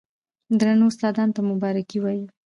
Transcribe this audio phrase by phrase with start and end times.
[0.59, 2.25] درنو استادانو ته مبارکي وايو،